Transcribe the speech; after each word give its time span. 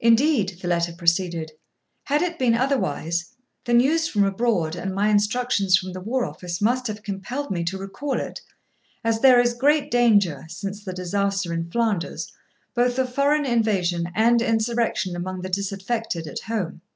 'Indeed,' 0.00 0.58
the 0.60 0.66
letter 0.66 0.92
proceeded, 0.92 1.52
'had 2.06 2.22
it 2.22 2.40
been 2.40 2.56
otherwise, 2.56 3.34
the 3.66 3.72
news 3.72 4.08
from 4.08 4.24
abroad 4.24 4.74
and 4.74 4.92
my 4.92 5.08
instructions 5.10 5.76
from 5.76 5.92
the 5.92 6.00
War 6.00 6.24
Office 6.24 6.60
must 6.60 6.88
have 6.88 7.04
compelled 7.04 7.52
me 7.52 7.62
to 7.66 7.78
recall 7.78 8.18
it, 8.18 8.40
as 9.04 9.20
there 9.20 9.38
is 9.40 9.54
great 9.54 9.92
danger, 9.92 10.44
since 10.48 10.82
the 10.84 10.92
disaster 10.92 11.52
in 11.52 11.70
Flanders, 11.70 12.32
both 12.74 12.98
of 12.98 13.14
foreign 13.14 13.44
invasion 13.46 14.10
and 14.12 14.42
insurrection 14.42 15.14
among 15.14 15.42
the 15.42 15.48
disaffected 15.48 16.26
at 16.26 16.40
home. 16.40 16.80